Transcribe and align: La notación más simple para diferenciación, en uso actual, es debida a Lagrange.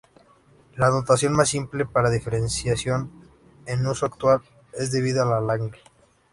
La 0.77 0.89
notación 0.89 1.33
más 1.33 1.49
simple 1.49 1.85
para 1.85 2.09
diferenciación, 2.09 3.11
en 3.67 3.85
uso 3.85 4.07
actual, 4.07 4.41
es 4.73 4.91
debida 4.91 5.21
a 5.21 5.39
Lagrange. 5.39 5.79